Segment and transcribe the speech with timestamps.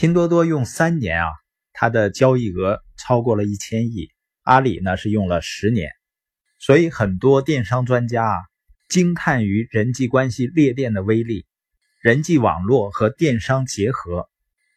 [0.00, 1.26] 拼多多用三年啊，
[1.72, 4.12] 它的交易额超过了一千亿。
[4.42, 5.90] 阿里呢是用了十年，
[6.60, 8.36] 所以很多电商专家啊
[8.88, 11.46] 惊叹于人际关系裂变的威力，
[12.00, 14.28] 人际网络和电商结合，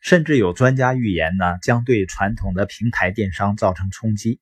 [0.01, 4.39] 甚至有专家预言呢将对传统的平台电商造成冲击。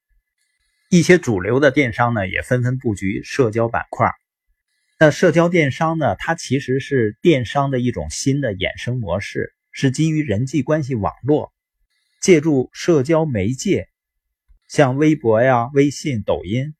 [0.89, 4.09] 一些主流的电商呢也纷纷布局社交板块。
[4.97, 11.53] 那社交电商呢，它其实是电商的一种新的衍生模式，是基于人际关系网络，
[12.21, 13.87] 借助社交媒介。
[14.67, 16.75] 像微博呀、微信、抖音，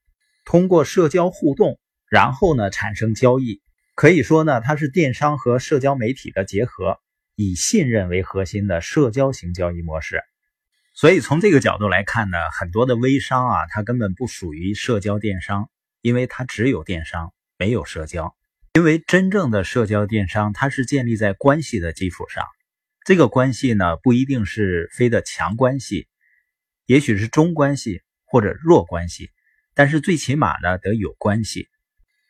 [0.46, 3.62] 通过社交互动，然后呢产生交易。
[3.96, 7.00] 可以说呢，它是电商和社交媒体的结合，
[7.36, 10.22] 以信任为核心的社交型交易模式。
[10.94, 15.70] 所以从这个角度来看呢，很多的微商啊，它根本不属于社交电商，
[16.02, 18.36] 因为它只有电商，没有社交。
[18.74, 22.46] 因为真正的社交电商，它是建立在关系的基础上，
[23.10, 26.08] 这个关系呢不一定是非的强关系。
[26.86, 29.32] 也许是中关系或者弱关系，
[29.74, 31.70] 但是最起码呢得有关系。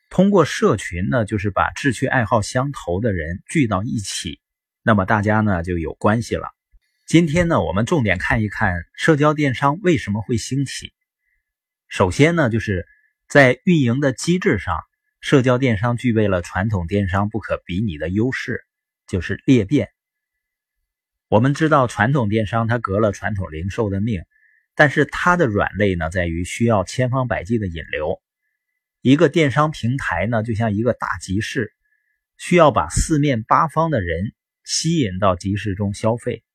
[0.09, 4.39] 通过社群呢，就是把志趣爱好相投的人聚到一起，
[4.81, 6.47] 那么大家呢就有关系了。
[7.05, 10.93] 今天呢，我们重点看一看社交电商为什么会兴起。
[11.89, 12.87] 首先呢，就是
[13.27, 14.79] 在运营的机制上，
[15.19, 18.61] 社交电商具备了传统电商不可比拟的优势，
[19.07, 19.89] 就是裂变。
[21.29, 24.23] 我们知道传统电商它革了传统零售的命。
[24.75, 28.21] 但是它的软肋呢，在于需要千方百计的引流。
[29.01, 31.73] 一个电商平台呢，就像一个大集市，
[32.37, 36.45] 需要把四面八方的人吸引到集市中消费。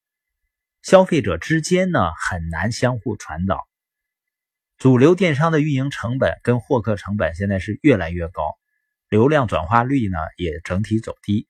[0.81, 3.69] 消费者之间呢，很难相互传导。
[4.79, 8.55] 主流电商的运营成本跟获客成本现在是越来越高，
[9.11, 11.47] 流量转化率呢也整体走低。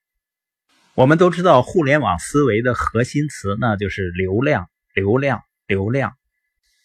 [0.97, 6.13] 我们都知道，互联网思维的核心词呢，就是流量、流量、流量。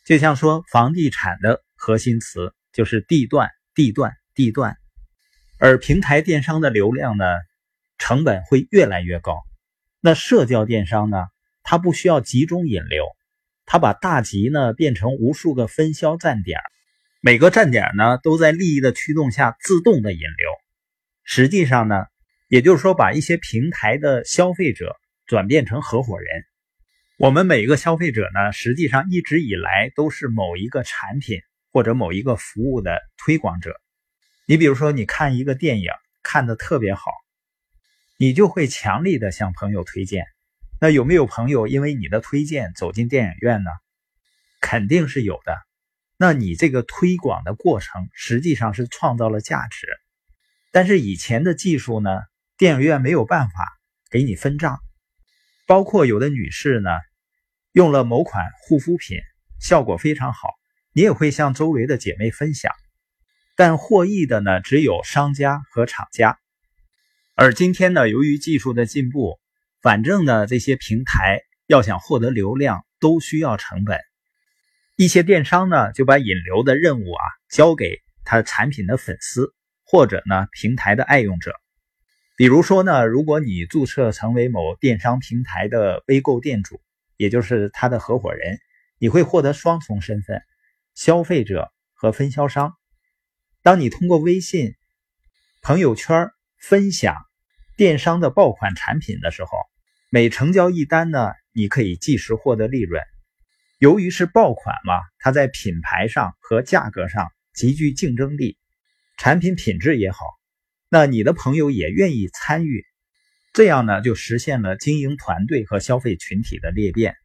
[0.03, 4.77] 就像说房地产的核心词就是地段、地段、地段，
[5.59, 7.23] 而平台电商的流量呢，
[7.99, 9.37] 成本会越来越高。
[10.01, 11.27] 那社交电商呢，
[11.61, 13.05] 它不需要集中引流，
[13.67, 16.59] 它把大集呢变成无数个分销站点，
[17.21, 20.49] 每个站点呢都在利益的驱动下自动的引流。
[21.23, 22.05] 实际上呢，
[22.49, 26.43] 也就是说把一些平台的消费者转变成合伙人。
[27.19, 33.79] 我们每一个消费者呢，实际上一直以来都是某一个产品或者某一个服务的推广者。
[34.47, 35.91] 你比如说，你看一个电影
[36.23, 37.11] 看的特别好，
[38.17, 40.25] 你就会强力的向朋友推荐。
[40.81, 43.69] 那有没有朋友因为你的推荐走进电影院呢？
[44.59, 45.55] 肯定是有的。
[46.17, 49.87] 那你这个推广的过程实际上是创造了价值。
[50.71, 52.09] 但是以前的技术呢，
[52.59, 53.79] 电影院没有办法
[54.11, 54.79] 给你分账，
[55.65, 56.89] 包括有的女士呢。
[57.71, 59.17] 用了某款护肤品，
[59.61, 60.49] 效果非常好，
[60.91, 62.73] 你也会向周围的姐妹分享，
[63.55, 66.37] 但获益的呢只有商家和厂家。
[67.33, 69.39] 而今天呢，由于技术的进步，
[69.81, 74.01] 反正呢这些平台要想获得流量都需要成本，
[74.97, 79.53] 一些电商呢就把引流的任务啊交给他产品的粉丝
[79.85, 81.53] 或者呢平台的爱用者。
[82.39, 86.81] 比如说呢，如果你注册成为某电商平台的微购店主。
[87.17, 88.59] 也就是他的合伙人，
[88.97, 90.41] 你会获得双重身份：
[90.95, 92.77] 消费者和分销商。
[93.61, 94.73] 当你通过微信
[95.61, 97.17] 朋友圈分享
[97.75, 99.49] 电商的爆款产品的时候，
[100.09, 103.03] 每成交一单呢，你可以即时获得利润。
[103.79, 108.57] 由于是爆款嘛，它在品牌上和价格上极具竞争力，
[109.17, 110.19] 产品品质也好，
[110.89, 112.83] 那你的朋友也愿意参与。
[113.53, 117.15] 这样呢，就实现了经营团队和消费群体的裂变。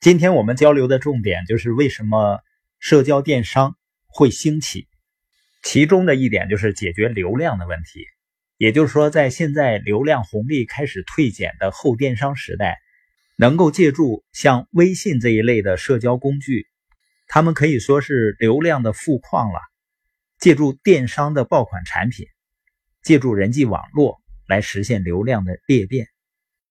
[0.00, 2.40] 今天我们交流的重点就是为什么
[2.78, 3.76] 社交电商
[4.06, 4.88] 会兴起，
[5.62, 8.04] 其中的一点就是解决流量的问题。
[8.56, 12.78] 也就是说，在现在流量红利开始退减的后电商时代，
[13.36, 16.66] 能够借助像微信这一类的社交工具，
[17.28, 19.60] 他们可以说是流量的富矿了。
[20.38, 22.26] 借助电商的爆款产品，
[23.06, 24.20] 借助人际网络。
[24.48, 26.08] 来实现流量的裂变。